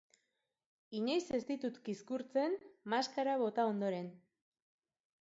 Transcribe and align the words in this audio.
Inoiz 0.99 1.25
ez 1.39 1.41
ditut 1.51 1.77
kizkurtzen 1.89 2.59
maskara 2.97 3.39
bota 3.47 3.71
ondoren. 3.77 4.13